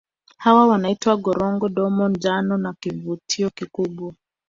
[0.37, 4.13] Hawa wanaitwa Korongo Domo njano ni kivutio kikubwa